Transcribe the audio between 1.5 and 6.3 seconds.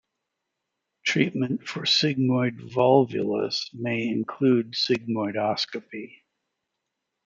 for sigmoid volvulus may include sigmoidoscopy.